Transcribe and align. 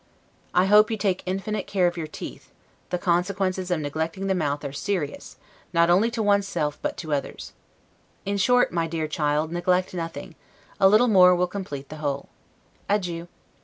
I 0.55 0.65
hope 0.65 0.89
you 0.89 0.97
take 0.97 1.21
infinite 1.27 1.67
care 1.67 1.85
of 1.85 1.95
your 1.95 2.07
teeth; 2.07 2.49
the 2.89 2.97
consequences 2.97 3.69
of 3.69 3.81
neglecting 3.81 4.25
the 4.25 4.33
mouth 4.33 4.65
are 4.65 4.73
serious, 4.73 5.35
not 5.73 5.91
only 5.91 6.09
to 6.09 6.23
one's 6.23 6.47
self, 6.47 6.79
but 6.81 6.97
to 6.97 7.13
others. 7.13 7.53
In 8.25 8.37
short, 8.37 8.71
my 8.73 8.87
dear 8.87 9.07
child, 9.07 9.51
neglect 9.51 9.93
nothing; 9.93 10.33
a 10.79 10.87
little 10.89 11.07
more 11.07 11.35
will 11.35 11.45
complete 11.45 11.89
the 11.89 11.97
whole. 11.97 12.29
Adieu. 12.89 13.27